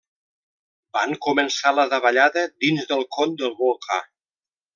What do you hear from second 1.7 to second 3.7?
la davallada dins del con del